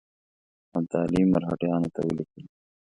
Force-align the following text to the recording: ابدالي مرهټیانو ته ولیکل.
ابدالي 0.77 1.21
مرهټیانو 1.31 1.89
ته 1.95 1.99
ولیکل. 2.07 2.43